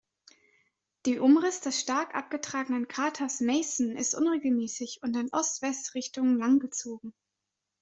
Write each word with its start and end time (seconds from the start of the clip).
Die 1.05 1.19
Umriss 1.19 1.61
des 1.61 1.79
stark 1.79 2.15
abgetragenen 2.15 2.87
Kraters 2.87 3.39
"Mason" 3.39 3.95
ist 3.95 4.15
unregelmäßig 4.15 4.97
und 5.03 5.15
in 5.15 5.31
Ost-West-Richtung 5.31 6.39
langgezogen. 6.39 7.13